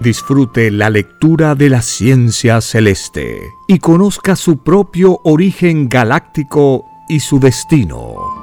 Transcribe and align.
Disfrute 0.00 0.70
la 0.70 0.90
lectura 0.90 1.56
de 1.56 1.68
la 1.68 1.82
ciencia 1.82 2.60
celeste 2.60 3.54
y 3.66 3.80
conozca 3.80 4.36
su 4.36 4.58
propio 4.58 5.20
origen 5.24 5.88
galáctico 5.88 6.84
y 7.08 7.18
su 7.18 7.40
destino. 7.40 8.37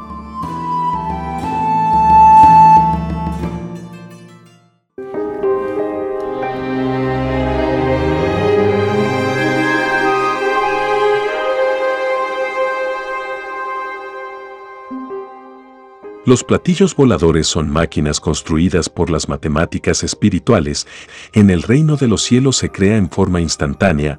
Los 16.25 16.43
platillos 16.43 16.95
voladores 16.95 17.45
son 17.45 17.69
máquinas 17.69 18.19
construidas 18.19 18.89
por 18.89 19.11
las 19.11 19.29
matemáticas 19.29 20.03
espirituales. 20.03 20.87
En 21.33 21.51
el 21.51 21.61
reino 21.61 21.97
de 21.97 22.07
los 22.07 22.23
cielos 22.23 22.57
se 22.57 22.71
crea 22.71 22.97
en 22.97 23.11
forma 23.11 23.41
instantánea. 23.41 24.17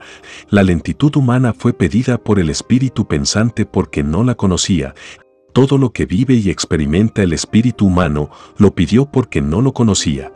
La 0.48 0.62
lentitud 0.62 1.16
humana 1.16 1.52
fue 1.52 1.72
pedida 1.72 2.16
por 2.16 2.38
el 2.38 2.48
espíritu 2.48 3.08
pensante 3.08 3.66
porque 3.66 4.04
no 4.04 4.22
la 4.22 4.36
conocía. 4.36 4.94
Todo 5.52 5.78
lo 5.78 5.90
que 5.90 6.06
vive 6.06 6.34
y 6.34 6.48
experimenta 6.48 7.24
el 7.24 7.32
espíritu 7.32 7.86
humano 7.86 8.30
lo 8.56 8.72
pidió 8.72 9.06
porque 9.06 9.40
no 9.40 9.60
lo 9.60 9.72
conocía. 9.72 10.32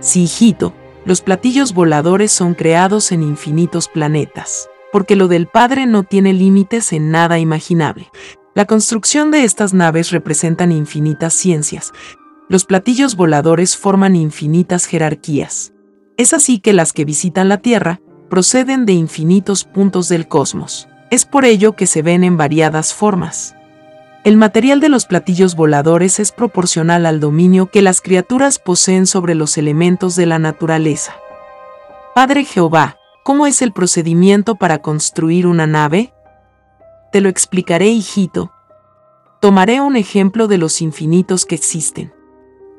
Sí, 0.00 0.24
hijito, 0.24 0.74
los 1.04 1.20
platillos 1.20 1.74
voladores 1.74 2.32
son 2.32 2.54
creados 2.54 3.12
en 3.12 3.22
infinitos 3.22 3.86
planetas, 3.86 4.68
porque 4.90 5.14
lo 5.14 5.28
del 5.28 5.46
Padre 5.46 5.86
no 5.86 6.02
tiene 6.02 6.32
límites 6.32 6.92
en 6.92 7.12
nada 7.12 7.38
imaginable. 7.38 8.10
La 8.54 8.66
construcción 8.66 9.32
de 9.32 9.42
estas 9.42 9.74
naves 9.74 10.12
representan 10.12 10.70
infinitas 10.70 11.34
ciencias. 11.34 11.92
Los 12.48 12.64
platillos 12.64 13.16
voladores 13.16 13.76
forman 13.76 14.14
infinitas 14.14 14.86
jerarquías. 14.86 15.72
Es 16.16 16.32
así 16.32 16.60
que 16.60 16.72
las 16.72 16.92
que 16.92 17.04
visitan 17.04 17.48
la 17.48 17.58
Tierra 17.58 18.00
proceden 18.30 18.86
de 18.86 18.92
infinitos 18.92 19.64
puntos 19.64 20.08
del 20.08 20.28
cosmos. 20.28 20.86
Es 21.10 21.24
por 21.24 21.44
ello 21.44 21.72
que 21.72 21.88
se 21.88 22.02
ven 22.02 22.22
en 22.22 22.36
variadas 22.36 22.94
formas. 22.94 23.56
El 24.22 24.36
material 24.36 24.78
de 24.78 24.88
los 24.88 25.06
platillos 25.06 25.56
voladores 25.56 26.20
es 26.20 26.30
proporcional 26.30 27.06
al 27.06 27.18
dominio 27.18 27.66
que 27.66 27.82
las 27.82 28.00
criaturas 28.00 28.60
poseen 28.60 29.08
sobre 29.08 29.34
los 29.34 29.58
elementos 29.58 30.14
de 30.14 30.26
la 30.26 30.38
naturaleza. 30.38 31.12
Padre 32.14 32.44
Jehová, 32.44 32.98
¿cómo 33.24 33.48
es 33.48 33.62
el 33.62 33.72
procedimiento 33.72 34.54
para 34.54 34.78
construir 34.78 35.48
una 35.48 35.66
nave? 35.66 36.14
Te 37.14 37.20
lo 37.20 37.28
explicaré, 37.28 37.90
hijito. 37.90 38.50
Tomaré 39.40 39.80
un 39.80 39.94
ejemplo 39.94 40.48
de 40.48 40.58
los 40.58 40.82
infinitos 40.82 41.46
que 41.46 41.54
existen. 41.54 42.12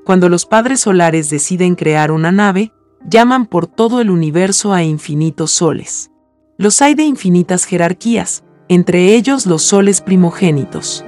Cuando 0.04 0.28
los 0.28 0.46
padres 0.46 0.82
solares 0.82 1.30
deciden 1.30 1.76
crear 1.76 2.12
una 2.12 2.34
nave, 2.34 2.74
llaman 3.10 3.46
por 3.46 3.66
todo 3.66 4.02
el 4.02 4.10
universo 4.10 4.74
a 4.74 4.84
infinitos 4.84 5.52
soles. 5.52 6.12
Los 6.58 6.82
hay 6.82 6.96
de 6.96 7.04
infinitas 7.04 7.64
jerarquías, 7.64 8.44
entre 8.68 9.16
ellos 9.16 9.46
los 9.46 9.62
soles 9.62 10.02
primogénitos. 10.02 11.06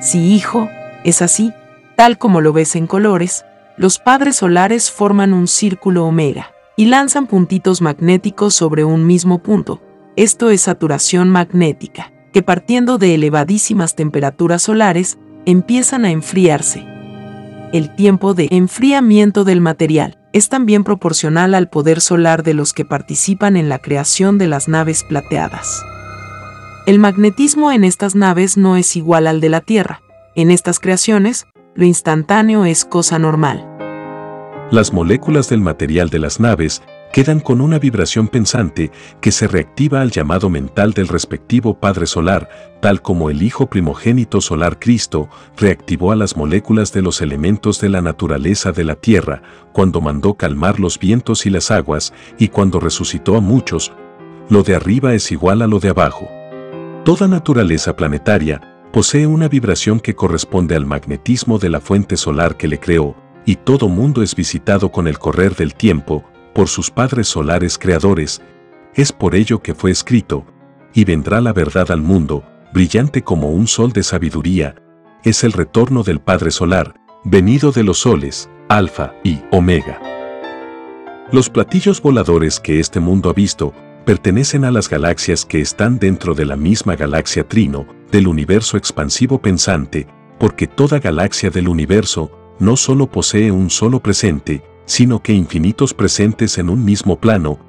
Si 0.00 0.32
hijo, 0.32 0.68
es 1.02 1.22
así, 1.22 1.52
tal 1.96 2.16
como 2.16 2.40
lo 2.40 2.52
ves 2.52 2.76
en 2.76 2.86
colores, 2.86 3.44
los 3.76 3.98
padres 3.98 4.36
solares 4.36 4.92
forman 4.92 5.32
un 5.34 5.48
círculo 5.48 6.04
omega 6.04 6.52
y 6.76 6.86
lanzan 6.86 7.26
puntitos 7.26 7.82
magnéticos 7.82 8.54
sobre 8.54 8.84
un 8.84 9.04
mismo 9.04 9.42
punto. 9.42 9.82
Esto 10.14 10.50
es 10.50 10.60
saturación 10.60 11.28
magnética 11.28 12.12
que 12.32 12.42
partiendo 12.42 12.98
de 12.98 13.14
elevadísimas 13.14 13.96
temperaturas 13.96 14.62
solares, 14.62 15.18
empiezan 15.46 16.04
a 16.04 16.10
enfriarse. 16.10 16.86
El 17.72 17.94
tiempo 17.94 18.34
de 18.34 18.48
enfriamiento 18.50 19.44
del 19.44 19.60
material 19.60 20.18
es 20.32 20.48
también 20.48 20.84
proporcional 20.84 21.54
al 21.54 21.68
poder 21.68 22.00
solar 22.00 22.42
de 22.42 22.54
los 22.54 22.72
que 22.72 22.84
participan 22.84 23.56
en 23.56 23.68
la 23.68 23.78
creación 23.78 24.38
de 24.38 24.48
las 24.48 24.68
naves 24.68 25.04
plateadas. 25.04 25.84
El 26.86 26.98
magnetismo 26.98 27.72
en 27.72 27.84
estas 27.84 28.14
naves 28.14 28.56
no 28.56 28.76
es 28.76 28.96
igual 28.96 29.26
al 29.26 29.40
de 29.40 29.48
la 29.48 29.60
Tierra. 29.60 30.00
En 30.34 30.50
estas 30.50 30.80
creaciones, 30.80 31.46
lo 31.74 31.84
instantáneo 31.84 32.64
es 32.64 32.84
cosa 32.84 33.18
normal. 33.18 33.66
Las 34.70 34.92
moléculas 34.92 35.48
del 35.48 35.60
material 35.60 36.10
de 36.10 36.20
las 36.20 36.40
naves 36.40 36.82
quedan 37.12 37.40
con 37.40 37.60
una 37.60 37.78
vibración 37.78 38.28
pensante 38.28 38.90
que 39.20 39.32
se 39.32 39.48
reactiva 39.48 40.00
al 40.00 40.10
llamado 40.10 40.48
mental 40.48 40.92
del 40.92 41.08
respectivo 41.08 41.78
Padre 41.78 42.06
Solar, 42.06 42.48
tal 42.80 43.02
como 43.02 43.30
el 43.30 43.42
Hijo 43.42 43.68
primogénito 43.68 44.40
solar 44.40 44.78
Cristo 44.78 45.28
reactivó 45.56 46.12
a 46.12 46.16
las 46.16 46.36
moléculas 46.36 46.92
de 46.92 47.02
los 47.02 47.20
elementos 47.20 47.80
de 47.80 47.88
la 47.88 48.00
naturaleza 48.00 48.72
de 48.72 48.84
la 48.84 48.94
Tierra, 48.94 49.42
cuando 49.72 50.00
mandó 50.00 50.34
calmar 50.34 50.78
los 50.78 50.98
vientos 50.98 51.46
y 51.46 51.50
las 51.50 51.70
aguas, 51.70 52.12
y 52.38 52.48
cuando 52.48 52.78
resucitó 52.78 53.36
a 53.36 53.40
muchos, 53.40 53.92
lo 54.48 54.62
de 54.62 54.74
arriba 54.74 55.14
es 55.14 55.30
igual 55.32 55.62
a 55.62 55.66
lo 55.66 55.80
de 55.80 55.90
abajo. 55.90 56.28
Toda 57.04 57.28
naturaleza 57.28 57.96
planetaria 57.96 58.60
posee 58.92 59.26
una 59.26 59.48
vibración 59.48 60.00
que 60.00 60.14
corresponde 60.14 60.74
al 60.76 60.86
magnetismo 60.86 61.58
de 61.58 61.70
la 61.70 61.80
fuente 61.80 62.16
solar 62.16 62.56
que 62.56 62.68
le 62.68 62.78
creó, 62.78 63.16
y 63.46 63.56
todo 63.56 63.88
mundo 63.88 64.22
es 64.22 64.34
visitado 64.34 64.90
con 64.90 65.08
el 65.08 65.18
correr 65.18 65.54
del 65.56 65.74
tiempo, 65.74 66.24
por 66.54 66.68
sus 66.68 66.90
padres 66.90 67.28
solares 67.28 67.78
creadores, 67.78 68.40
es 68.94 69.12
por 69.12 69.34
ello 69.34 69.62
que 69.62 69.74
fue 69.74 69.90
escrito, 69.90 70.44
y 70.94 71.04
vendrá 71.04 71.40
la 71.40 71.52
verdad 71.52 71.90
al 71.90 72.02
mundo, 72.02 72.44
brillante 72.72 73.22
como 73.22 73.50
un 73.50 73.66
sol 73.66 73.92
de 73.92 74.02
sabiduría, 74.02 74.74
es 75.24 75.44
el 75.44 75.52
retorno 75.52 76.02
del 76.02 76.20
Padre 76.20 76.50
Solar, 76.50 76.94
venido 77.24 77.72
de 77.72 77.84
los 77.84 77.98
soles, 77.98 78.48
Alfa 78.68 79.14
y 79.22 79.40
Omega. 79.50 80.00
Los 81.32 81.50
platillos 81.50 82.00
voladores 82.00 82.58
que 82.58 82.80
este 82.80 83.00
mundo 83.00 83.30
ha 83.30 83.32
visto 83.32 83.72
pertenecen 84.04 84.64
a 84.64 84.70
las 84.70 84.88
galaxias 84.88 85.44
que 85.44 85.60
están 85.60 85.98
dentro 85.98 86.34
de 86.34 86.44
la 86.44 86.56
misma 86.56 86.96
galaxia 86.96 87.46
Trino, 87.46 87.86
del 88.10 88.26
universo 88.26 88.76
expansivo 88.76 89.40
pensante, 89.40 90.08
porque 90.38 90.66
toda 90.66 90.98
galaxia 90.98 91.50
del 91.50 91.68
universo 91.68 92.32
no 92.58 92.76
solo 92.76 93.06
posee 93.06 93.52
un 93.52 93.70
solo 93.70 94.00
presente, 94.00 94.64
sino 94.90 95.22
que 95.22 95.32
infinitos 95.32 95.94
presentes 95.94 96.58
en 96.58 96.68
un 96.68 96.84
mismo 96.84 97.14
plano, 97.14 97.60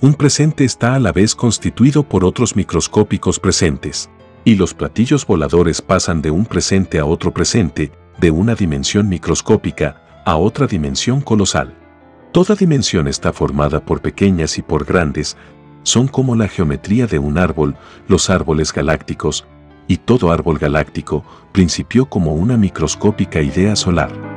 un 0.00 0.14
presente 0.14 0.64
está 0.64 0.94
a 0.94 0.98
la 0.98 1.12
vez 1.12 1.34
constituido 1.34 2.02
por 2.02 2.24
otros 2.24 2.56
microscópicos 2.56 3.38
presentes, 3.38 4.08
y 4.46 4.54
los 4.54 4.72
platillos 4.72 5.26
voladores 5.26 5.82
pasan 5.82 6.22
de 6.22 6.30
un 6.30 6.46
presente 6.46 6.98
a 6.98 7.04
otro 7.04 7.34
presente, 7.34 7.92
de 8.18 8.30
una 8.30 8.54
dimensión 8.54 9.10
microscópica 9.10 10.22
a 10.24 10.36
otra 10.36 10.66
dimensión 10.66 11.20
colosal. 11.20 11.76
Toda 12.32 12.54
dimensión 12.54 13.08
está 13.08 13.34
formada 13.34 13.84
por 13.84 14.00
pequeñas 14.00 14.56
y 14.56 14.62
por 14.62 14.86
grandes, 14.86 15.36
son 15.82 16.08
como 16.08 16.34
la 16.34 16.48
geometría 16.48 17.06
de 17.06 17.18
un 17.18 17.36
árbol, 17.36 17.76
los 18.08 18.30
árboles 18.30 18.72
galácticos, 18.72 19.46
y 19.86 19.98
todo 19.98 20.32
árbol 20.32 20.56
galáctico 20.56 21.26
principió 21.52 22.06
como 22.06 22.32
una 22.32 22.56
microscópica 22.56 23.42
idea 23.42 23.76
solar. 23.76 24.29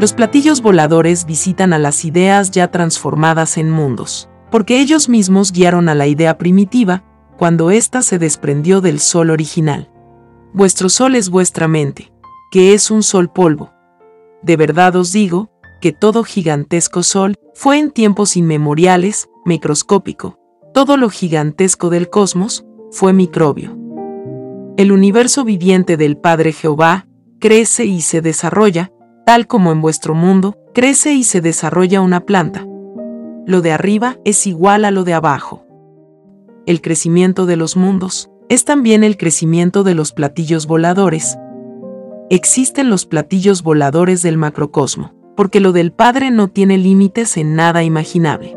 Los 0.00 0.12
platillos 0.12 0.60
voladores 0.60 1.24
visitan 1.24 1.72
a 1.72 1.78
las 1.78 2.04
ideas 2.04 2.50
ya 2.50 2.70
transformadas 2.70 3.56
en 3.58 3.70
mundos, 3.70 4.28
porque 4.50 4.80
ellos 4.80 5.08
mismos 5.08 5.52
guiaron 5.52 5.88
a 5.88 5.94
la 5.94 6.08
idea 6.08 6.36
primitiva 6.36 7.04
cuando 7.38 7.70
ésta 7.70 8.02
se 8.02 8.18
desprendió 8.18 8.80
del 8.80 8.98
sol 8.98 9.30
original. 9.30 9.90
Vuestro 10.52 10.88
sol 10.88 11.14
es 11.14 11.30
vuestra 11.30 11.68
mente, 11.68 12.12
que 12.50 12.74
es 12.74 12.90
un 12.90 13.02
sol 13.02 13.30
polvo. 13.30 13.72
De 14.42 14.56
verdad 14.56 14.96
os 14.96 15.12
digo, 15.12 15.50
que 15.80 15.92
todo 15.92 16.24
gigantesco 16.24 17.02
sol 17.02 17.36
fue 17.54 17.78
en 17.78 17.90
tiempos 17.90 18.36
inmemoriales, 18.36 19.28
microscópico. 19.44 20.38
Todo 20.72 20.96
lo 20.96 21.08
gigantesco 21.08 21.88
del 21.90 22.10
cosmos 22.10 22.64
fue 22.90 23.12
microbio. 23.12 23.76
El 24.76 24.92
universo 24.92 25.44
viviente 25.44 25.96
del 25.96 26.16
Padre 26.16 26.52
Jehová 26.52 27.06
crece 27.38 27.84
y 27.84 28.00
se 28.00 28.22
desarrolla, 28.22 28.90
tal 29.24 29.46
como 29.46 29.72
en 29.72 29.80
vuestro 29.80 30.14
mundo, 30.14 30.56
crece 30.74 31.12
y 31.14 31.24
se 31.24 31.40
desarrolla 31.40 32.00
una 32.00 32.20
planta. 32.20 32.66
Lo 33.46 33.60
de 33.60 33.72
arriba 33.72 34.18
es 34.24 34.46
igual 34.46 34.84
a 34.84 34.90
lo 34.90 35.04
de 35.04 35.14
abajo. 35.14 35.64
El 36.66 36.80
crecimiento 36.80 37.46
de 37.46 37.56
los 37.56 37.76
mundos 37.76 38.30
es 38.48 38.64
también 38.64 39.04
el 39.04 39.16
crecimiento 39.16 39.84
de 39.84 39.94
los 39.94 40.12
platillos 40.12 40.66
voladores. 40.66 41.38
Existen 42.30 42.90
los 42.90 43.06
platillos 43.06 43.62
voladores 43.62 44.22
del 44.22 44.38
macrocosmo, 44.38 45.12
porque 45.36 45.60
lo 45.60 45.72
del 45.72 45.92
Padre 45.92 46.30
no 46.30 46.48
tiene 46.48 46.78
límites 46.78 47.36
en 47.36 47.54
nada 47.54 47.82
imaginable. 47.84 48.56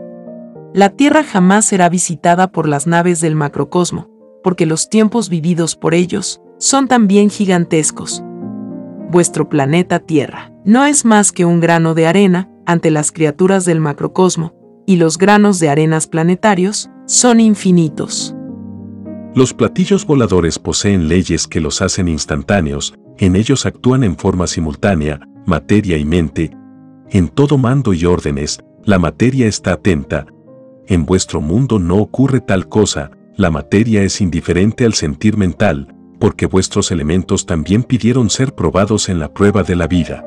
La 0.73 0.89
Tierra 0.89 1.23
jamás 1.23 1.65
será 1.65 1.89
visitada 1.89 2.51
por 2.51 2.67
las 2.67 2.87
naves 2.87 3.19
del 3.19 3.35
macrocosmo, 3.35 4.09
porque 4.43 4.65
los 4.65 4.89
tiempos 4.89 5.29
vividos 5.29 5.75
por 5.75 5.93
ellos 5.93 6.41
son 6.59 6.87
también 6.87 7.29
gigantescos. 7.29 8.23
Vuestro 9.09 9.47
planeta 9.47 9.99
Tierra 9.99 10.51
no 10.65 10.85
es 10.85 11.05
más 11.05 11.31
que 11.31 11.45
un 11.45 11.61
grano 11.61 11.93
de 11.93 12.07
arena 12.07 12.49
ante 12.65 12.91
las 12.91 13.13
criaturas 13.13 13.63
del 13.63 13.79
macrocosmo, 13.79 14.53
y 14.85 14.97
los 14.97 15.17
granos 15.17 15.59
de 15.59 15.69
arenas 15.69 16.07
planetarios 16.07 16.89
son 17.05 17.39
infinitos. 17.39 18.35
Los 19.33 19.53
platillos 19.53 20.05
voladores 20.05 20.59
poseen 20.59 21.07
leyes 21.07 21.47
que 21.47 21.61
los 21.61 21.81
hacen 21.81 22.09
instantáneos, 22.09 22.95
en 23.17 23.37
ellos 23.37 23.65
actúan 23.65 24.03
en 24.03 24.17
forma 24.17 24.45
simultánea, 24.45 25.21
materia 25.45 25.97
y 25.97 26.03
mente. 26.03 26.51
En 27.09 27.29
todo 27.29 27.57
mando 27.57 27.93
y 27.93 28.03
órdenes, 28.03 28.59
la 28.83 28.99
materia 28.99 29.47
está 29.47 29.73
atenta. 29.73 30.25
En 30.87 31.05
vuestro 31.05 31.39
mundo 31.39 31.79
no 31.79 31.97
ocurre 31.97 32.41
tal 32.41 32.67
cosa, 32.67 33.11
la 33.37 33.51
materia 33.51 34.03
es 34.03 34.19
indiferente 34.19 34.83
al 34.83 34.93
sentir 34.93 35.37
mental, 35.37 35.95
porque 36.19 36.45
vuestros 36.45 36.91
elementos 36.91 37.45
también 37.45 37.83
pidieron 37.83 38.29
ser 38.29 38.53
probados 38.53 39.09
en 39.09 39.19
la 39.19 39.33
prueba 39.33 39.63
de 39.63 39.75
la 39.75 39.87
vida. 39.87 40.25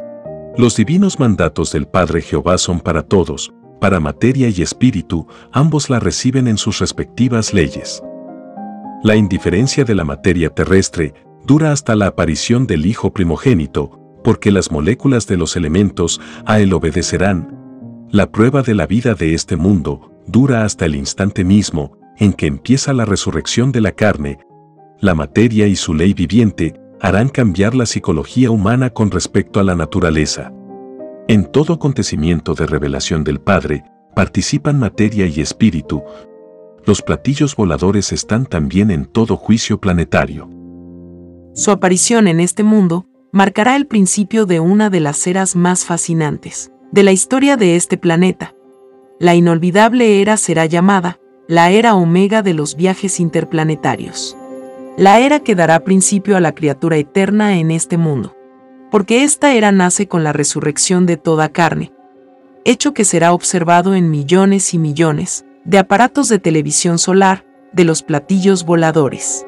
Los 0.57 0.77
divinos 0.77 1.19
mandatos 1.19 1.73
del 1.73 1.87
Padre 1.87 2.23
Jehová 2.23 2.59
son 2.59 2.81
para 2.81 3.03
todos, 3.03 3.53
para 3.81 3.99
materia 3.99 4.49
y 4.49 4.63
espíritu, 4.63 5.27
ambos 5.53 5.89
la 5.89 6.01
reciben 6.01 6.49
en 6.49 6.59
sus 6.59 6.79
respectivas 6.81 7.55
leyes. 7.55 8.03
La 9.03 9.17
indiferencia 9.17 9.85
de 9.85 9.95
la 9.95 10.05
materia 10.05 10.51
terrestre 10.51 11.15
dura 11.47 11.73
hasta 11.73 11.97
la 11.97 12.09
aparición 12.09 12.67
del 12.67 12.85
Hijo 12.85 13.13
primogénito, 13.13 13.99
porque 14.23 14.51
las 14.51 14.71
moléculas 14.71 15.27
de 15.27 15.39
los 15.39 15.57
elementos 15.57 16.21
a 16.45 16.61
él 16.61 16.75
obedecerán. 16.75 17.57
La 18.11 18.31
prueba 18.31 18.63
de 18.63 18.75
la 18.75 18.87
vida 18.87 19.15
de 19.15 19.33
este 19.33 19.57
mundo 19.57 20.13
dura 20.27 20.65
hasta 20.65 20.85
el 20.85 20.95
instante 20.95 21.45
mismo 21.45 21.97
en 22.19 22.35
que 22.35 22.47
empieza 22.47 22.93
la 22.93 23.07
resurrección 23.07 23.73
de 23.73 23.81
la 23.81 23.93
carne. 23.93 24.39
La 25.01 25.15
materia 25.15 25.67
y 25.67 25.77
su 25.77 25.95
ley 25.95 26.13
viviente 26.13 26.79
harán 27.01 27.31
cambiar 27.31 27.75
la 27.75 27.87
psicología 27.87 28.51
humana 28.51 28.91
con 28.91 29.11
respecto 29.11 29.59
a 29.59 29.65
la 29.65 29.75
naturaleza. 29.75 30.53
En 31.27 31.47
todo 31.47 31.73
acontecimiento 31.73 32.55
de 32.55 32.67
revelación 32.67 33.25
del 33.25 33.41
Padre, 33.41 33.85
participan 34.15 34.79
materia 34.79 35.27
y 35.27 35.41
espíritu, 35.41 36.03
los 36.85 37.03
platillos 37.03 37.57
voladores 37.57 38.13
están 38.13 38.47
también 38.47 38.91
en 38.91 39.07
todo 39.07 39.37
juicio 39.37 39.81
planetario. 39.81 40.49
Su 41.55 41.71
aparición 41.71 42.29
en 42.29 42.41
este 42.41 42.63
mundo 42.63 43.07
marcará 43.33 43.77
el 43.77 43.87
principio 43.87 44.47
de 44.47 44.61
una 44.61 44.91
de 44.91 45.01
las 45.01 45.27
eras 45.27 45.57
más 45.57 45.85
fascinantes 45.85 46.73
de 46.91 47.03
la 47.05 47.13
historia 47.13 47.57
de 47.57 47.77
este 47.77 47.97
planeta. 47.97 48.55
La 49.19 49.35
inolvidable 49.35 50.21
era 50.21 50.37
será 50.37 50.67
llamada 50.67 51.19
la 51.49 51.71
era 51.71 51.95
omega 51.95 52.43
de 52.43 52.55
los 52.55 52.77
viajes 52.77 53.19
interplanetarios. 53.19 54.37
La 55.01 55.19
era 55.19 55.41
que 55.41 55.55
dará 55.55 55.81
principio 55.81 56.37
a 56.37 56.41
la 56.41 56.55
criatura 56.55 56.99
eterna 56.99 57.57
en 57.57 57.71
este 57.71 57.97
mundo. 57.97 58.37
Porque 58.91 59.25
esta 59.25 59.55
era 59.55 59.73
nace 59.73 60.09
con 60.09 60.25
la 60.25 60.35
resurrección 60.35 61.07
de 61.07 61.17
toda 61.17 61.49
carne, 61.49 61.91
hecho 62.67 62.93
que 62.93 63.07
será 63.07 63.33
observado 63.33 63.95
en 63.95 64.11
millones 64.11 64.75
y 64.75 64.79
millones 64.79 65.47
de 65.65 65.79
aparatos 65.79 66.29
de 66.29 66.39
televisión 66.39 66.99
solar, 66.99 67.47
de 67.73 67.85
los 67.85 68.03
platillos 68.03 68.67
voladores. 68.67 69.47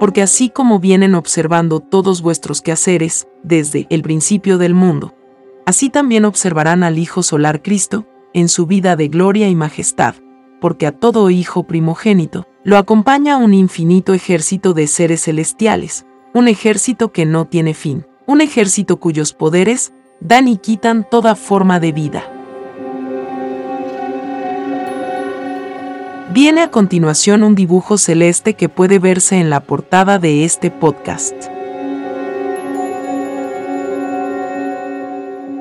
Porque 0.00 0.20
así 0.20 0.50
como 0.50 0.80
vienen 0.80 1.14
observando 1.14 1.80
todos 1.80 2.20
vuestros 2.20 2.60
quehaceres 2.60 3.26
desde 3.42 3.86
el 3.88 4.02
principio 4.02 4.58
del 4.58 4.74
mundo, 4.74 5.14
así 5.64 5.88
también 5.88 6.26
observarán 6.26 6.82
al 6.82 6.98
Hijo 6.98 7.22
Solar 7.22 7.62
Cristo 7.62 8.04
en 8.34 8.50
su 8.50 8.66
vida 8.66 8.96
de 8.96 9.08
gloria 9.08 9.48
y 9.48 9.54
majestad, 9.54 10.14
porque 10.60 10.86
a 10.86 10.92
todo 10.92 11.30
Hijo 11.30 11.62
primogénito 11.62 12.46
lo 12.64 12.78
acompaña 12.78 13.36
un 13.36 13.52
infinito 13.52 14.14
ejército 14.14 14.72
de 14.72 14.86
seres 14.86 15.24
celestiales, 15.24 16.06
un 16.32 16.48
ejército 16.48 17.12
que 17.12 17.26
no 17.26 17.44
tiene 17.44 17.74
fin, 17.74 18.06
un 18.26 18.40
ejército 18.40 18.98
cuyos 18.98 19.34
poderes 19.34 19.92
dan 20.20 20.48
y 20.48 20.56
quitan 20.56 21.06
toda 21.08 21.36
forma 21.36 21.78
de 21.78 21.92
vida. 21.92 22.24
Viene 26.32 26.62
a 26.62 26.70
continuación 26.70 27.44
un 27.44 27.54
dibujo 27.54 27.98
celeste 27.98 28.54
que 28.54 28.70
puede 28.70 28.98
verse 28.98 29.36
en 29.36 29.50
la 29.50 29.60
portada 29.60 30.18
de 30.18 30.44
este 30.44 30.70
podcast. 30.70 31.34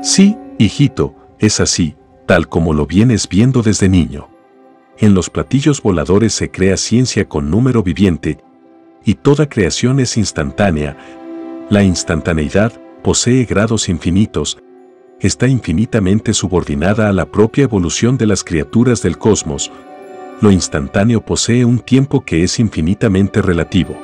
Sí, 0.02 0.38
hijito, 0.58 1.14
es 1.38 1.60
así, 1.60 1.96
tal 2.26 2.48
como 2.48 2.74
lo 2.74 2.88
vienes 2.88 3.28
viendo 3.28 3.62
desde 3.62 3.90
niño. 3.90 4.33
En 4.98 5.14
los 5.14 5.30
platillos 5.30 5.82
voladores 5.82 6.34
se 6.34 6.52
crea 6.52 6.78
ciencia 6.78 7.28
con 7.28 7.50
número 7.50 7.84
viviente, 7.84 8.38
y 9.04 9.16
toda 9.16 9.50
creación 9.50 10.00
es 10.00 10.18
instantánea. 10.18 10.98
La 11.70 11.84
instantaneidad 11.84 12.74
posee 13.02 13.46
grados 13.46 13.90
infinitos, 13.90 14.60
está 15.20 15.48
infinitamente 15.48 16.34
subordinada 16.34 17.10
a 17.10 17.14
la 17.14 17.26
propia 17.26 17.64
evolución 17.64 18.18
de 18.18 18.28
las 18.28 18.44
criaturas 18.44 19.02
del 19.02 19.18
cosmos, 19.18 19.72
lo 20.42 20.52
instantáneo 20.52 21.22
posee 21.22 21.64
un 21.64 21.80
tiempo 21.80 22.26
que 22.26 22.44
es 22.44 22.60
infinitamente 22.60 23.42
relativo. 23.42 23.98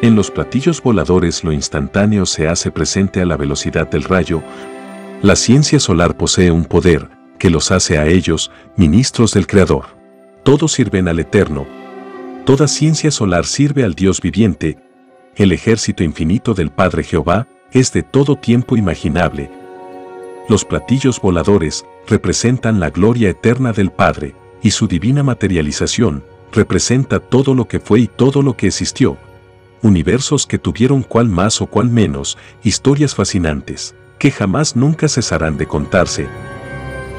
En 0.00 0.16
los 0.16 0.30
platillos 0.30 0.82
voladores 0.82 1.44
lo 1.44 1.52
instantáneo 1.52 2.26
se 2.26 2.48
hace 2.48 2.70
presente 2.70 3.20
a 3.20 3.26
la 3.26 3.36
velocidad 3.36 3.88
del 3.90 4.04
rayo. 4.04 4.42
La 5.22 5.36
ciencia 5.36 5.80
solar 5.80 6.16
posee 6.16 6.50
un 6.50 6.64
poder 6.64 7.10
que 7.44 7.50
los 7.50 7.72
hace 7.72 7.98
a 7.98 8.06
ellos 8.06 8.50
ministros 8.74 9.34
del 9.34 9.46
Creador. 9.46 9.84
Todos 10.44 10.72
sirven 10.72 11.08
al 11.08 11.20
Eterno. 11.20 11.66
Toda 12.46 12.66
ciencia 12.66 13.10
solar 13.10 13.44
sirve 13.44 13.84
al 13.84 13.94
Dios 13.94 14.22
viviente. 14.22 14.78
El 15.36 15.52
ejército 15.52 16.02
infinito 16.02 16.54
del 16.54 16.70
Padre 16.70 17.04
Jehová 17.04 17.46
es 17.70 17.92
de 17.92 18.02
todo 18.02 18.36
tiempo 18.36 18.78
imaginable. 18.78 19.50
Los 20.48 20.64
platillos 20.64 21.20
voladores 21.20 21.84
representan 22.08 22.80
la 22.80 22.88
gloria 22.88 23.28
eterna 23.28 23.74
del 23.74 23.90
Padre 23.92 24.34
y 24.62 24.70
su 24.70 24.88
divina 24.88 25.22
materialización 25.22 26.24
representa 26.50 27.20
todo 27.20 27.54
lo 27.54 27.68
que 27.68 27.78
fue 27.78 28.00
y 28.00 28.06
todo 28.06 28.40
lo 28.40 28.56
que 28.56 28.68
existió. 28.68 29.18
Universos 29.82 30.46
que 30.46 30.56
tuvieron 30.56 31.02
cual 31.02 31.28
más 31.28 31.60
o 31.60 31.66
cual 31.66 31.90
menos, 31.90 32.38
historias 32.62 33.14
fascinantes, 33.14 33.94
que 34.18 34.30
jamás 34.30 34.76
nunca 34.76 35.08
cesarán 35.10 35.58
de 35.58 35.66
contarse. 35.66 36.26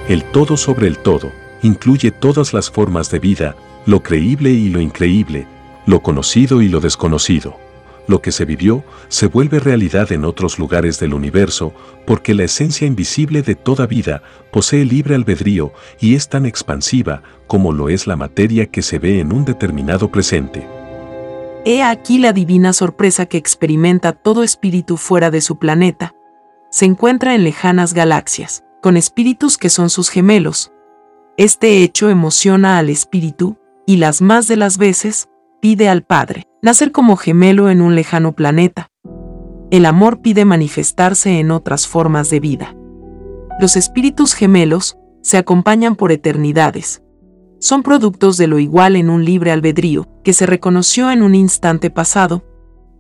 El 0.08 0.24
todo 0.24 0.58
sobre 0.58 0.88
el 0.88 0.98
todo, 0.98 1.32
incluye 1.62 2.12
todas 2.12 2.54
las 2.54 2.70
formas 2.70 3.10
de 3.12 3.20
vida, 3.20 3.56
lo 3.86 4.04
creíble 4.04 4.52
y 4.52 4.70
lo 4.70 4.80
increíble, 4.80 5.48
lo 5.86 6.02
conocido 6.02 6.62
y 6.62 6.70
lo 6.70 6.80
desconocido 6.80 7.58
lo 8.08 8.22
que 8.22 8.32
se 8.32 8.46
vivió 8.46 8.84
se 9.08 9.28
vuelve 9.28 9.60
realidad 9.60 10.12
en 10.12 10.26
otros 10.26 10.60
lugares 10.60 11.00
del 11.00 11.14
universo, 11.14 11.74
porque 12.06 12.34
la 12.34 12.44
esencia 12.44 12.88
invisible 12.88 13.42
de 13.42 13.56
toda 13.56 13.88
vida 13.88 14.22
posee 14.52 14.86
libre 14.86 15.16
albedrío 15.16 15.74
y 16.00 16.16
es 16.16 16.30
tan 16.30 16.46
expansiva 16.46 17.24
como 17.48 17.72
lo 17.72 17.90
es 17.90 18.08
la 18.08 18.16
materia 18.16 18.68
que 18.68 18.82
se 18.82 19.00
ve 19.00 19.20
en 19.20 19.34
un 19.34 19.46
determinado 19.46 20.12
presente. 20.12 20.68
He 21.66 21.82
aquí 21.82 22.20
la 22.20 22.32
divina 22.32 22.74
sorpresa 22.74 23.26
que 23.26 23.38
experimenta 23.38 24.14
todo 24.14 24.44
espíritu 24.44 24.98
fuera 24.98 25.32
de 25.32 25.42
su 25.42 25.58
planeta. 25.58 26.14
Se 26.70 26.86
encuentra 26.86 27.34
en 27.34 27.44
lejanas 27.44 27.94
galaxias, 27.94 28.64
con 28.82 28.98
espíritus 28.98 29.58
que 29.58 29.70
son 29.70 29.90
sus 29.90 30.10
gemelos. 30.10 30.72
Este 31.38 31.84
hecho 31.84 32.10
emociona 32.10 32.78
al 32.78 32.90
espíritu, 32.90 33.58
y 33.86 33.98
las 33.98 34.22
más 34.22 34.48
de 34.48 34.56
las 34.56 34.78
veces, 34.78 35.30
pide 35.62 35.90
al 35.90 36.04
Padre 36.04 36.48
nacer 36.62 36.92
como 36.92 37.16
gemelo 37.16 37.70
en 37.70 37.82
un 37.82 37.96
lejano 37.96 38.34
planeta. 38.34 38.90
El 39.70 39.86
amor 39.86 40.22
pide 40.22 40.46
manifestarse 40.46 41.40
en 41.40 41.52
otras 41.52 41.88
formas 41.88 42.30
de 42.30 42.40
vida. 42.40 42.76
Los 43.60 43.76
espíritus 43.76 44.34
gemelos 44.34 44.98
se 45.22 45.38
acompañan 45.38 45.96
por 45.96 46.12
eternidades. 46.12 47.04
Son 47.60 47.84
productos 47.84 48.38
de 48.38 48.48
lo 48.48 48.60
igual 48.60 48.96
en 48.96 49.10
un 49.10 49.26
libre 49.26 49.52
albedrío, 49.52 50.08
que 50.24 50.34
se 50.34 50.46
reconoció 50.46 51.12
en 51.12 51.24
un 51.24 51.36
instante 51.36 51.90
pasado. 51.90 52.44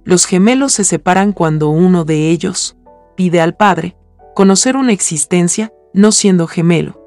Los 0.04 0.26
gemelos 0.26 0.74
se 0.74 0.84
separan 0.84 1.34
cuando 1.34 1.70
uno 1.70 2.06
de 2.06 2.30
ellos 2.30 2.78
pide 3.16 3.42
al 3.42 3.56
Padre 3.56 3.96
conocer 4.36 4.76
una 4.76 4.92
existencia 4.92 5.72
no 5.94 6.12
siendo 6.12 6.46
gemelo. 6.46 7.02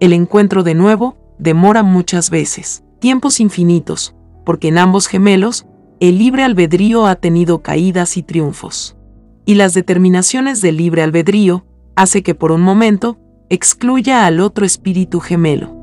El 0.00 0.14
encuentro 0.14 0.62
de 0.62 0.74
nuevo 0.74 1.18
demora 1.38 1.82
muchas 1.82 2.30
veces, 2.30 2.82
tiempos 2.98 3.40
infinitos, 3.40 4.16
porque 4.46 4.68
en 4.68 4.78
ambos 4.78 5.06
gemelos 5.06 5.66
el 6.00 6.18
libre 6.18 6.42
albedrío 6.42 7.06
ha 7.06 7.14
tenido 7.16 7.62
caídas 7.62 8.16
y 8.16 8.22
triunfos. 8.22 8.96
Y 9.44 9.54
las 9.54 9.74
determinaciones 9.74 10.62
del 10.62 10.78
libre 10.78 11.02
albedrío 11.02 11.66
hace 11.94 12.22
que 12.22 12.34
por 12.34 12.52
un 12.52 12.62
momento 12.62 13.20
excluya 13.50 14.24
al 14.24 14.40
otro 14.40 14.64
espíritu 14.64 15.20
gemelo. 15.20 15.76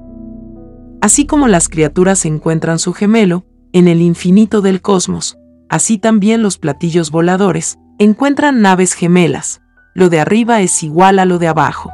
Así 1.02 1.28
como 1.28 1.48
las 1.48 1.70
criaturas 1.70 2.26
encuentran 2.26 2.80
su 2.80 2.94
gemelo 2.94 3.46
en 3.74 3.88
el 3.88 4.02
infinito 4.02 4.62
del 4.62 4.82
cosmos, 4.82 5.38
así 5.70 6.00
también 6.00 6.42
los 6.42 6.58
platillos 6.58 7.12
voladores 7.12 7.78
encuentran 8.00 8.62
naves 8.62 8.94
gemelas. 8.94 9.62
Lo 9.96 10.10
de 10.10 10.20
arriba 10.20 10.62
es 10.62 10.84
igual 10.84 11.20
a 11.20 11.26
lo 11.26 11.40
de 11.40 11.48
abajo. 11.48 11.92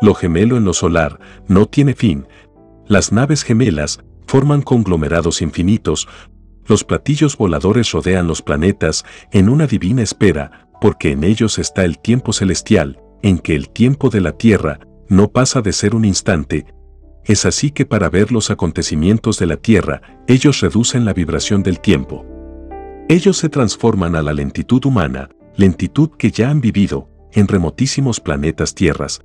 Lo 0.00 0.14
gemelo 0.14 0.56
en 0.56 0.64
lo 0.64 0.74
solar 0.74 1.18
no 1.46 1.66
tiene 1.66 1.94
fin, 1.94 2.26
las 2.86 3.12
naves 3.12 3.42
gemelas 3.42 4.00
forman 4.26 4.62
conglomerados 4.62 5.42
infinitos, 5.42 6.08
los 6.66 6.84
platillos 6.84 7.36
voladores 7.36 7.90
rodean 7.92 8.26
los 8.26 8.42
planetas 8.42 9.04
en 9.32 9.48
una 9.48 9.66
divina 9.66 10.02
espera, 10.02 10.68
porque 10.80 11.12
en 11.12 11.24
ellos 11.24 11.58
está 11.58 11.84
el 11.84 11.98
tiempo 11.98 12.32
celestial, 12.32 13.00
en 13.22 13.38
que 13.38 13.54
el 13.54 13.70
tiempo 13.70 14.10
de 14.10 14.20
la 14.20 14.32
Tierra 14.32 14.80
no 15.08 15.28
pasa 15.28 15.62
de 15.62 15.72
ser 15.72 15.94
un 15.94 16.04
instante. 16.04 16.66
Es 17.24 17.46
así 17.46 17.70
que 17.70 17.86
para 17.86 18.10
ver 18.10 18.32
los 18.32 18.50
acontecimientos 18.50 19.38
de 19.38 19.46
la 19.46 19.56
Tierra, 19.56 20.02
ellos 20.26 20.60
reducen 20.60 21.04
la 21.04 21.12
vibración 21.14 21.62
del 21.62 21.80
tiempo. 21.80 22.24
Ellos 23.08 23.38
se 23.38 23.48
transforman 23.48 24.14
a 24.14 24.22
la 24.22 24.32
lentitud 24.32 24.84
humana, 24.84 25.30
lentitud 25.58 26.10
que 26.16 26.30
ya 26.30 26.50
han 26.50 26.60
vivido 26.60 27.08
en 27.32 27.48
remotísimos 27.48 28.20
planetas 28.20 28.74
tierras, 28.74 29.22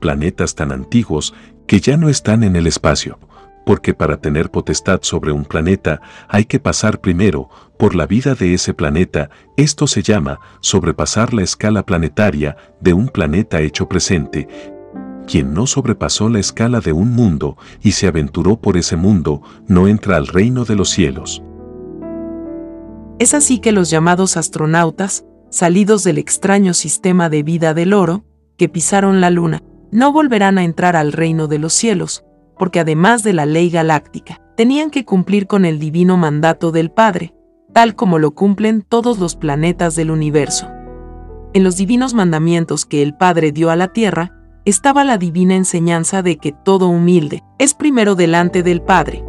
planetas 0.00 0.56
tan 0.56 0.72
antiguos 0.72 1.34
que 1.68 1.78
ya 1.80 1.96
no 1.96 2.08
están 2.08 2.42
en 2.42 2.56
el 2.56 2.66
espacio, 2.66 3.20
porque 3.64 3.94
para 3.94 4.20
tener 4.20 4.50
potestad 4.50 5.00
sobre 5.02 5.30
un 5.30 5.44
planeta 5.44 6.00
hay 6.28 6.46
que 6.46 6.58
pasar 6.58 7.00
primero 7.00 7.48
por 7.78 7.94
la 7.94 8.06
vida 8.06 8.34
de 8.34 8.54
ese 8.54 8.74
planeta, 8.74 9.30
esto 9.56 9.86
se 9.86 10.02
llama 10.02 10.40
sobrepasar 10.60 11.32
la 11.32 11.42
escala 11.42 11.86
planetaria 11.86 12.56
de 12.80 12.92
un 12.92 13.08
planeta 13.08 13.60
hecho 13.60 13.88
presente. 13.88 14.48
Quien 15.28 15.54
no 15.54 15.68
sobrepasó 15.68 16.28
la 16.28 16.40
escala 16.40 16.80
de 16.80 16.92
un 16.92 17.14
mundo 17.14 17.56
y 17.82 17.92
se 17.92 18.08
aventuró 18.08 18.60
por 18.60 18.76
ese 18.76 18.96
mundo, 18.96 19.42
no 19.68 19.86
entra 19.86 20.16
al 20.16 20.26
reino 20.26 20.64
de 20.64 20.74
los 20.74 20.90
cielos. 20.90 21.40
Es 23.20 23.34
así 23.34 23.58
que 23.60 23.72
los 23.72 23.90
llamados 23.90 24.36
astronautas, 24.36 25.24
salidos 25.50 26.04
del 26.04 26.18
extraño 26.18 26.74
sistema 26.74 27.28
de 27.28 27.42
vida 27.42 27.74
del 27.74 27.92
oro, 27.92 28.24
que 28.56 28.68
pisaron 28.68 29.20
la 29.20 29.30
luna, 29.30 29.62
no 29.90 30.12
volverán 30.12 30.58
a 30.58 30.64
entrar 30.64 30.96
al 30.96 31.12
reino 31.12 31.46
de 31.46 31.58
los 31.58 31.72
cielos, 31.72 32.24
porque 32.58 32.80
además 32.80 33.22
de 33.22 33.32
la 33.32 33.46
ley 33.46 33.70
galáctica, 33.70 34.40
tenían 34.56 34.90
que 34.90 35.04
cumplir 35.04 35.46
con 35.46 35.64
el 35.64 35.78
divino 35.78 36.16
mandato 36.16 36.72
del 36.72 36.90
Padre, 36.90 37.34
tal 37.72 37.94
como 37.94 38.18
lo 38.18 38.32
cumplen 38.32 38.82
todos 38.82 39.18
los 39.18 39.36
planetas 39.36 39.94
del 39.94 40.10
universo. 40.10 40.68
En 41.54 41.64
los 41.64 41.76
divinos 41.76 42.12
mandamientos 42.12 42.84
que 42.84 43.02
el 43.02 43.14
Padre 43.14 43.52
dio 43.52 43.70
a 43.70 43.76
la 43.76 43.88
Tierra, 43.88 44.34
estaba 44.64 45.04
la 45.04 45.16
divina 45.16 45.54
enseñanza 45.54 46.22
de 46.22 46.36
que 46.36 46.52
todo 46.52 46.88
humilde 46.88 47.42
es 47.58 47.72
primero 47.72 48.16
delante 48.16 48.62
del 48.62 48.82
Padre. 48.82 49.24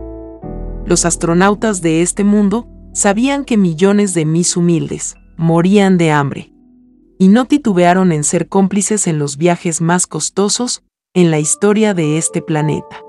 Los 0.86 1.06
astronautas 1.06 1.82
de 1.82 2.02
este 2.02 2.24
mundo 2.24 2.68
sabían 2.92 3.46
que 3.46 3.56
millones 3.56 4.14
de 4.14 4.26
mis 4.26 4.58
humildes 4.58 5.16
morían 5.40 5.98
de 5.98 6.12
hambre, 6.12 6.52
y 7.18 7.30
no 7.30 7.46
titubearon 7.46 8.12
en 8.12 8.26
ser 8.26 8.50
cómplices 8.50 9.08
en 9.08 9.20
los 9.20 9.38
viajes 9.38 9.80
más 9.80 10.06
costosos 10.06 10.84
en 11.14 11.32
la 11.32 11.40
historia 11.40 11.94
de 11.94 12.18
este 12.18 12.42
planeta. 12.42 13.02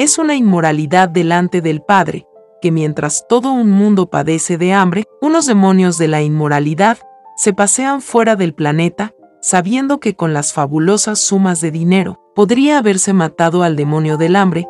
Es 0.00 0.18
una 0.18 0.34
inmoralidad 0.34 1.08
delante 1.08 1.60
del 1.60 1.80
Padre, 1.80 2.26
que 2.60 2.72
mientras 2.72 3.24
todo 3.28 3.52
un 3.52 3.70
mundo 3.70 4.10
padece 4.10 4.58
de 4.58 4.72
hambre, 4.72 5.04
unos 5.22 5.46
demonios 5.46 5.96
de 5.96 6.08
la 6.08 6.22
inmoralidad 6.22 6.98
se 7.36 7.52
pasean 7.52 8.00
fuera 8.00 8.34
del 8.34 8.52
planeta, 8.52 9.14
sabiendo 9.40 10.00
que 10.00 10.16
con 10.16 10.34
las 10.34 10.52
fabulosas 10.52 11.20
sumas 11.20 11.60
de 11.60 11.70
dinero 11.70 12.20
podría 12.34 12.78
haberse 12.78 13.12
matado 13.12 13.62
al 13.62 13.76
demonio 13.76 14.16
del 14.16 14.34
hambre 14.34 14.66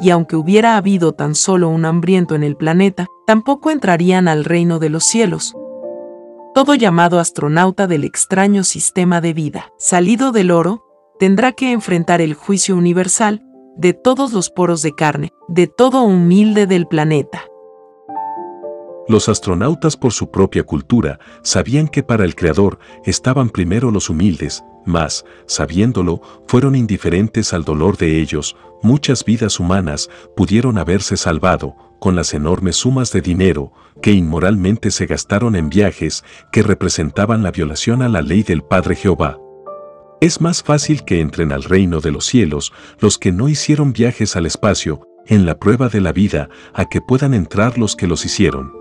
y 0.00 0.10
aunque 0.10 0.36
hubiera 0.36 0.76
habido 0.76 1.12
tan 1.12 1.34
solo 1.34 1.68
un 1.68 1.84
hambriento 1.84 2.34
en 2.34 2.42
el 2.42 2.56
planeta, 2.56 3.06
tampoco 3.26 3.70
entrarían 3.70 4.28
al 4.28 4.44
reino 4.44 4.78
de 4.78 4.88
los 4.88 5.04
cielos. 5.04 5.54
Todo 6.52 6.74
llamado 6.74 7.20
astronauta 7.20 7.86
del 7.86 8.02
extraño 8.02 8.64
sistema 8.64 9.20
de 9.20 9.32
vida, 9.32 9.72
salido 9.78 10.32
del 10.32 10.50
oro, 10.50 10.82
tendrá 11.20 11.52
que 11.52 11.70
enfrentar 11.70 12.20
el 12.20 12.34
juicio 12.34 12.76
universal 12.76 13.40
de 13.76 13.94
todos 13.94 14.32
los 14.32 14.50
poros 14.50 14.82
de 14.82 14.92
carne, 14.92 15.30
de 15.46 15.68
todo 15.68 16.02
humilde 16.02 16.66
del 16.66 16.88
planeta. 16.88 17.44
Los 19.10 19.28
astronautas 19.28 19.96
por 19.96 20.12
su 20.12 20.30
propia 20.30 20.62
cultura 20.62 21.18
sabían 21.42 21.88
que 21.88 22.04
para 22.04 22.24
el 22.24 22.36
Creador 22.36 22.78
estaban 23.04 23.50
primero 23.50 23.90
los 23.90 24.08
humildes, 24.08 24.62
mas, 24.86 25.24
sabiéndolo, 25.48 26.22
fueron 26.46 26.76
indiferentes 26.76 27.52
al 27.52 27.64
dolor 27.64 27.96
de 27.96 28.20
ellos, 28.20 28.56
muchas 28.84 29.24
vidas 29.24 29.58
humanas 29.58 30.08
pudieron 30.36 30.78
haberse 30.78 31.16
salvado 31.16 31.74
con 31.98 32.14
las 32.14 32.34
enormes 32.34 32.76
sumas 32.76 33.10
de 33.10 33.20
dinero 33.20 33.72
que 34.00 34.12
inmoralmente 34.12 34.92
se 34.92 35.06
gastaron 35.06 35.56
en 35.56 35.70
viajes 35.70 36.22
que 36.52 36.62
representaban 36.62 37.42
la 37.42 37.50
violación 37.50 38.02
a 38.02 38.08
la 38.08 38.22
ley 38.22 38.44
del 38.44 38.62
Padre 38.62 38.94
Jehová. 38.94 39.40
Es 40.20 40.40
más 40.40 40.62
fácil 40.62 41.04
que 41.04 41.18
entren 41.18 41.50
al 41.50 41.64
reino 41.64 42.00
de 42.00 42.12
los 42.12 42.26
cielos 42.26 42.72
los 43.00 43.18
que 43.18 43.32
no 43.32 43.48
hicieron 43.48 43.92
viajes 43.92 44.36
al 44.36 44.46
espacio 44.46 45.00
en 45.26 45.46
la 45.46 45.58
prueba 45.58 45.88
de 45.88 46.00
la 46.00 46.12
vida 46.12 46.48
a 46.74 46.84
que 46.84 47.00
puedan 47.00 47.34
entrar 47.34 47.76
los 47.76 47.96
que 47.96 48.06
los 48.06 48.24
hicieron. 48.24 48.79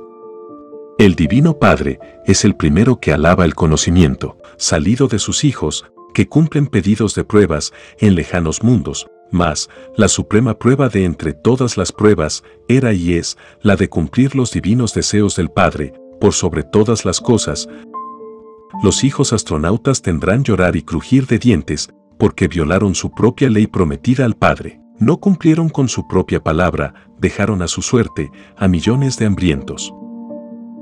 El 1.00 1.16
Divino 1.16 1.58
Padre 1.58 1.98
es 2.26 2.44
el 2.44 2.58
primero 2.58 3.00
que 3.00 3.14
alaba 3.14 3.46
el 3.46 3.56
conocimiento, 3.56 4.38
salido 4.58 5.08
de 5.08 5.18
sus 5.18 5.46
hijos, 5.46 5.86
que 6.14 6.28
cumplen 6.28 6.68
pedidos 6.68 7.16
de 7.16 7.24
pruebas 7.24 7.72
en 8.00 8.16
lejanos 8.16 8.64
mundos, 8.64 9.08
mas 9.32 9.70
la 9.96 10.10
suprema 10.10 10.60
prueba 10.60 10.90
de 10.90 11.06
entre 11.06 11.32
todas 11.32 11.78
las 11.78 11.94
pruebas 11.94 12.44
era 12.68 12.92
y 12.92 13.14
es 13.14 13.38
la 13.62 13.78
de 13.78 13.88
cumplir 13.88 14.36
los 14.36 14.52
divinos 14.52 14.94
deseos 14.94 15.38
del 15.38 15.50
Padre, 15.50 15.94
por 16.20 16.34
sobre 16.34 16.64
todas 16.64 17.06
las 17.06 17.22
cosas. 17.22 17.70
Los 18.84 19.06
hijos 19.06 19.32
astronautas 19.32 20.02
tendrán 20.02 20.44
llorar 20.44 20.76
y 20.76 20.82
crujir 20.82 21.28
de 21.28 21.40
dientes, 21.40 21.88
porque 22.18 22.50
violaron 22.50 22.94
su 22.94 23.12
propia 23.12 23.50
ley 23.50 23.68
prometida 23.68 24.26
al 24.26 24.36
Padre, 24.36 24.82
no 24.98 25.16
cumplieron 25.16 25.70
con 25.70 25.88
su 25.88 26.10
propia 26.10 26.44
palabra, 26.44 26.94
dejaron 27.20 27.62
a 27.62 27.70
su 27.70 27.82
suerte 27.82 28.30
a 28.58 28.68
millones 28.68 29.18
de 29.18 29.28
hambrientos. 29.28 29.94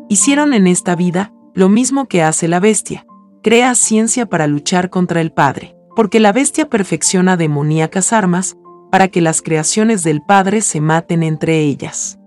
Hicieron 0.10 0.54
en 0.54 0.68
esta 0.68 0.96
vida 0.96 1.34
lo 1.54 1.68
mismo 1.68 2.08
que 2.08 2.24
hace 2.24 2.48
la 2.48 2.62
bestia, 2.62 3.06
crea 3.44 3.76
ciencia 3.76 4.26
para 4.26 4.48
luchar 4.48 4.90
contra 4.90 5.20
el 5.20 5.34
Padre, 5.34 5.76
porque 5.98 6.22
la 6.22 6.32
bestia 6.32 6.70
perfecciona 6.70 7.36
demoníacas 7.36 8.14
armas 8.14 8.56
para 8.90 9.10
que 9.10 9.20
las 9.20 9.42
creaciones 9.42 10.04
del 10.04 10.22
Padre 10.22 10.62
se 10.62 10.80
maten 10.80 11.24
entre 11.24 11.60
ellas. 11.60 12.20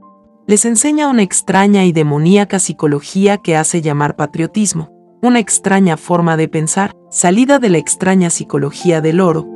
Les 0.46 0.66
enseña 0.66 1.08
una 1.08 1.22
extraña 1.22 1.86
y 1.86 1.92
demoníaca 1.92 2.58
psicología 2.58 3.38
que 3.38 3.56
hace 3.56 3.80
llamar 3.80 4.14
patriotismo, 4.14 4.90
una 5.22 5.38
extraña 5.38 5.96
forma 5.96 6.36
de 6.36 6.48
pensar, 6.48 6.92
salida 7.10 7.58
de 7.58 7.70
la 7.70 7.78
extraña 7.78 8.28
psicología 8.28 9.00
del 9.00 9.20
oro. 9.20 9.46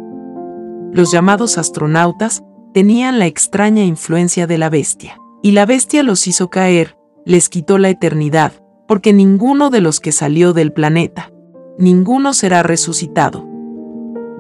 Los 0.93 1.11
llamados 1.11 1.59
astronautas 1.59 2.43
tenían 2.73 3.19
la 3.19 3.27
extraña 3.27 3.85
influencia 3.85 4.47
de 4.47 4.57
la 4.57 4.71
bestia, 4.71 5.19
y 5.43 5.51
la 5.51 5.67
bestia 5.67 6.03
los 6.03 6.27
hizo 6.27 6.49
caer 6.49 6.97
les 7.27 7.49
quitó 7.49 7.79
la 7.79 7.89
eternidad, 7.89 8.53
porque 8.87 9.13
ninguno 9.13 9.71
de 9.71 9.81
los 9.81 10.01
que 10.01 10.13
salió 10.13 10.53
del 10.53 10.73
planeta, 10.73 11.33
ninguno 11.79 12.35
será 12.35 12.63
resucitado. 12.63 13.47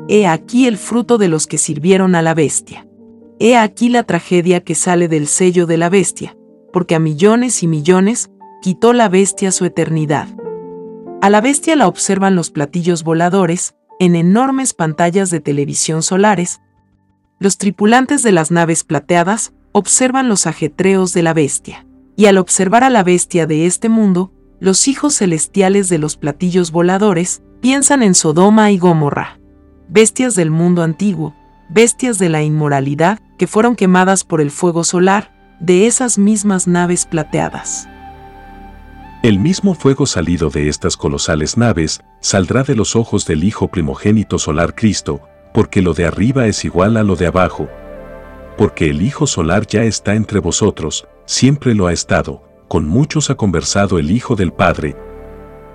He 0.09 0.27
aquí 0.27 0.67
el 0.67 0.77
fruto 0.77 1.17
de 1.17 1.29
los 1.29 1.47
que 1.47 1.57
sirvieron 1.57 2.15
a 2.15 2.23
la 2.23 2.35
bestia. 2.35 2.87
He 3.41 3.57
aquí 3.57 3.89
la 3.89 4.03
tragedia 4.03 4.61
que 4.61 4.75
sale 4.75 5.09
del 5.09 5.27
sello 5.27 5.67
de 5.67 5.79
la 5.79 5.89
bestia, 5.89 6.37
porque 6.73 6.95
a 6.95 6.99
millones 6.99 7.63
y 7.63 7.67
millones 7.67 8.31
quitó 8.61 8.93
la 8.93 9.09
bestia 9.09 9.51
su 9.51 9.65
eternidad. 9.65 10.29
A 11.23 11.31
la 11.31 11.41
bestia 11.41 11.75
la 11.77 11.89
observan 11.89 12.37
los 12.37 12.51
platillos 12.51 13.03
voladores, 13.03 13.75
en 13.99 14.15
enormes 14.15 14.75
pantallas 14.75 15.31
de 15.31 15.41
televisión 15.41 16.03
solares. 16.03 16.61
Los 17.39 17.57
tripulantes 17.57 18.23
de 18.23 18.33
las 18.33 18.51
naves 18.51 18.85
plateadas 18.85 19.55
observan 19.73 20.29
los 20.29 20.47
ajetreos 20.47 21.15
de 21.15 21.23
la 21.23 21.33
bestia 21.33 21.84
y 22.17 22.27
al 22.27 22.39
observar 22.39 22.85
a 22.85 22.91
la 22.91 23.03
bestia 23.03 23.47
de 23.47 23.67
este 23.67 23.89
mundo, 23.89 24.33
los 24.61 24.89
hijos 24.89 25.17
celestiales 25.17 25.89
de 25.89 25.99
los 25.99 26.17
platillos 26.17 26.71
voladores 26.71 27.43
piensan 27.61 28.03
en 28.03 28.15
Sodoma 28.15 28.71
y 28.71 28.79
Gomorra, 28.79 29.41
bestias 29.89 30.35
del 30.35 30.51
mundo 30.51 30.83
antiguo, 30.83 31.35
bestias 31.71 32.19
de 32.19 32.29
la 32.29 32.43
inmoralidad 32.43 33.21
que 33.39 33.47
fueron 33.47 33.75
quemadas 33.77 34.25
por 34.25 34.41
el 34.41 34.51
fuego 34.51 34.85
solar 34.85 35.33
de 35.61 35.87
esas 35.87 36.19
mismas 36.19 36.67
naves 36.67 37.07
plateadas. 37.07 37.89
El 39.23 39.39
mismo 39.39 39.75
fuego 39.75 40.05
salido 40.05 40.51
de 40.51 40.69
estas 40.69 40.97
colosales 40.99 41.57
naves 41.57 42.03
saldrá 42.21 42.63
de 42.63 42.75
los 42.75 42.95
ojos 42.95 43.27
del 43.27 43.43
Hijo 43.43 43.69
primogénito 43.69 44.39
solar 44.39 44.75
Cristo, 44.75 45.23
porque 45.55 45.81
lo 45.81 45.95
de 45.95 46.05
arriba 46.05 46.47
es 46.47 46.65
igual 46.65 46.99
a 46.99 47.03
lo 47.03 47.17
de 47.17 47.27
abajo, 47.27 47.69
porque 48.59 48.91
el 48.91 49.01
Hijo 49.01 49.27
solar 49.27 49.67
ya 49.67 49.85
está 49.85 50.15
entre 50.15 50.41
vosotros, 50.41 51.09
siempre 51.27 51.75
lo 51.75 51.87
ha 51.87 51.93
estado, 51.93 52.43
con 52.69 52.87
muchos 52.87 53.31
ha 53.31 53.35
conversado 53.35 53.99
el 53.99 54.11
Hijo 54.11 54.37
del 54.37 54.53
Padre. 54.53 54.97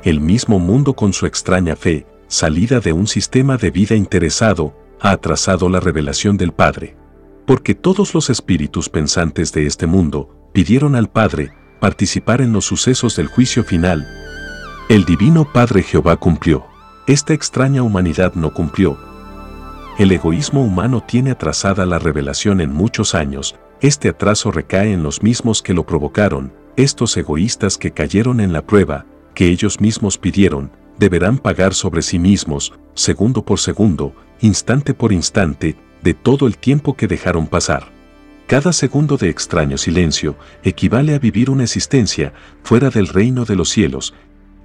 El 0.03 0.19
mismo 0.19 0.59
mundo 0.59 0.93
con 0.93 1.13
su 1.13 1.25
extraña 1.25 1.75
fe, 1.75 2.07
salida 2.27 2.79
de 2.79 2.93
un 2.93 3.07
sistema 3.07 3.57
de 3.57 3.71
vida 3.71 3.95
interesado, 3.95 4.75
ha 4.99 5.11
atrasado 5.11 5.69
la 5.69 5.79
revelación 5.79 6.37
del 6.37 6.51
Padre. 6.51 6.95
Porque 7.45 7.73
todos 7.73 8.13
los 8.13 8.29
espíritus 8.29 8.89
pensantes 8.89 9.51
de 9.53 9.65
este 9.65 9.87
mundo 9.87 10.29
pidieron 10.53 10.95
al 10.95 11.09
Padre 11.09 11.51
participar 11.79 12.41
en 12.41 12.53
los 12.53 12.65
sucesos 12.65 13.15
del 13.15 13.27
juicio 13.27 13.63
final. 13.63 14.07
El 14.89 15.05
Divino 15.05 15.51
Padre 15.51 15.83
Jehová 15.83 16.17
cumplió. 16.17 16.65
Esta 17.07 17.33
extraña 17.33 17.81
humanidad 17.81 18.33
no 18.35 18.53
cumplió. 18.53 18.97
El 19.97 20.11
egoísmo 20.11 20.63
humano 20.63 21.03
tiene 21.05 21.31
atrasada 21.31 21.85
la 21.85 21.99
revelación 21.99 22.61
en 22.61 22.71
muchos 22.71 23.15
años, 23.15 23.55
este 23.81 24.09
atraso 24.09 24.51
recae 24.51 24.91
en 24.91 25.03
los 25.03 25.23
mismos 25.23 25.61
que 25.61 25.73
lo 25.73 25.85
provocaron, 25.85 26.51
estos 26.75 27.15
egoístas 27.17 27.77
que 27.77 27.91
cayeron 27.91 28.39
en 28.39 28.53
la 28.53 28.65
prueba, 28.65 29.05
que 29.33 29.47
ellos 29.47 29.79
mismos 29.79 30.17
pidieron, 30.17 30.71
deberán 30.97 31.37
pagar 31.37 31.73
sobre 31.73 32.01
sí 32.01 32.19
mismos, 32.19 32.73
segundo 32.93 33.43
por 33.43 33.59
segundo, 33.59 34.13
instante 34.41 34.93
por 34.93 35.13
instante, 35.13 35.77
de 36.03 36.13
todo 36.13 36.47
el 36.47 36.57
tiempo 36.57 36.95
que 36.95 37.07
dejaron 37.07 37.47
pasar. 37.47 37.91
Cada 38.47 38.73
segundo 38.73 39.15
de 39.15 39.29
extraño 39.29 39.77
silencio 39.77 40.35
equivale 40.63 41.13
a 41.13 41.19
vivir 41.19 41.49
una 41.49 41.63
existencia 41.63 42.33
fuera 42.63 42.89
del 42.89 43.07
reino 43.07 43.45
de 43.45 43.55
los 43.55 43.69
cielos. 43.69 44.13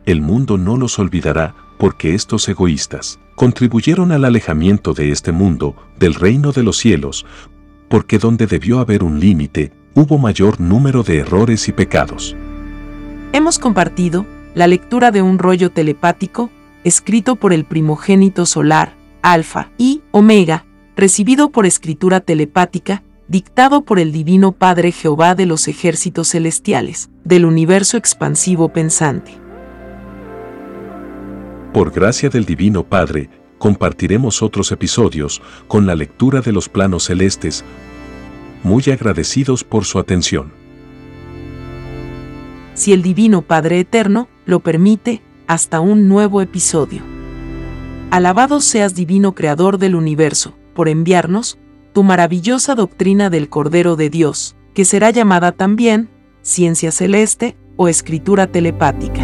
El 0.07 0.23
mundo 0.23 0.59
no 0.59 0.77
los 0.77 0.99
olvidará 0.99 1.55
porque 1.79 2.15
estos 2.15 2.49
egoístas 2.49 3.21
contribuyeron 3.35 4.13
al 4.13 4.25
alejamiento 4.25 4.95
de 4.95 5.11
este 5.11 5.33
mundo, 5.33 5.77
del 5.99 6.15
reino 6.15 6.53
de 6.53 6.63
los 6.63 6.79
cielos, 6.79 7.27
porque 7.89 8.19
donde 8.19 8.47
debió 8.47 8.81
haber 8.81 9.03
un 9.03 9.21
límite, 9.21 9.73
hubo 9.95 10.19
mayor 10.19 10.61
número 10.61 11.03
de 11.03 11.19
errores 11.19 11.69
y 11.69 11.73
pecados. 11.73 12.37
Hemos 13.33 13.59
compartido 13.59 14.27
la 14.55 14.67
lectura 14.67 15.11
de 15.11 15.23
un 15.23 15.39
rollo 15.39 15.71
telepático 15.71 16.51
escrito 16.85 17.37
por 17.37 17.53
el 17.53 17.65
primogénito 17.65 18.47
solar, 18.47 18.95
Alfa 19.23 19.71
y 19.79 20.03
Omega, 20.11 20.65
recibido 20.97 21.51
por 21.51 21.67
escritura 21.67 22.21
telepática, 22.21 23.03
dictado 23.27 23.83
por 23.83 23.99
el 23.99 24.13
Divino 24.13 24.53
Padre 24.53 24.93
Jehová 24.93 25.35
de 25.35 25.47
los 25.47 25.67
ejércitos 25.67 26.29
celestiales, 26.29 27.11
del 27.25 27.47
universo 27.47 27.97
expansivo 27.97 28.69
pensante. 28.69 29.33
Por 31.73 31.91
gracia 31.91 32.29
del 32.29 32.45
Divino 32.45 32.85
Padre, 32.85 33.31
compartiremos 33.59 34.43
otros 34.43 34.73
episodios 34.73 35.43
con 35.69 35.87
la 35.87 35.95
lectura 35.95 36.41
de 36.41 36.53
los 36.53 36.69
planos 36.69 37.05
celestes, 37.05 37.65
muy 38.63 38.83
agradecidos 38.93 39.65
por 39.65 39.85
su 39.85 39.99
atención. 39.99 40.53
Si 42.75 42.93
el 42.93 43.03
Divino 43.03 43.43
Padre 43.43 43.81
Eterno 43.81 44.29
lo 44.47 44.61
permite, 44.61 45.23
hasta 45.47 45.81
un 45.81 46.09
nuevo 46.09 46.41
episodio. 46.41 47.03
Alabado 48.11 48.61
seas 48.61 48.95
Divino 48.95 49.35
Creador 49.35 49.79
del 49.79 49.95
universo, 49.95 50.55
por 50.75 50.89
enviarnos 50.89 51.59
tu 51.93 52.03
maravillosa 52.03 52.75
doctrina 52.75 53.31
del 53.31 53.49
Cordero 53.49 53.97
de 53.97 54.11
Dios, 54.11 54.57
que 54.73 54.85
será 54.85 55.11
llamada 55.11 55.53
también 55.53 56.09
ciencia 56.43 56.93
celeste 56.93 57.57
o 57.77 57.89
escritura 57.89 58.47
telepática. 58.47 59.24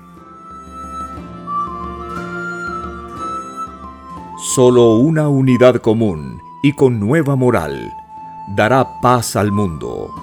Solo 4.55 4.95
una 4.95 5.29
unidad 5.29 5.75
común 5.75 6.41
y 6.61 6.73
con 6.73 6.99
nueva 6.99 7.37
moral 7.37 7.93
dará 8.53 8.99
paz 8.99 9.37
al 9.37 9.49
mundo. 9.49 10.13